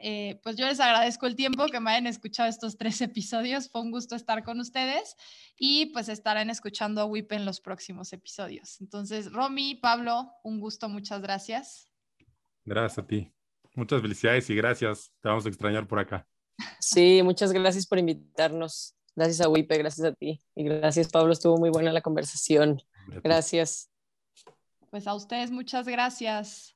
[0.03, 3.71] Eh, pues yo les agradezco el tiempo que me hayan escuchado estos tres episodios.
[3.71, 5.17] Fue un gusto estar con ustedes
[5.59, 8.81] y pues estarán escuchando a WIP en los próximos episodios.
[8.81, 11.91] Entonces, Romy, Pablo, un gusto, muchas gracias.
[12.65, 13.33] Gracias a ti.
[13.75, 15.13] Muchas felicidades y gracias.
[15.21, 16.27] Te vamos a extrañar por acá.
[16.81, 18.96] Sí, muchas gracias por invitarnos.
[19.17, 20.41] Gracias a Wipe, gracias a ti.
[20.55, 21.33] Y gracias, Pablo.
[21.33, 22.83] Estuvo muy buena la conversación.
[23.25, 23.91] Gracias.
[24.91, 26.76] Pues a ustedes, muchas gracias.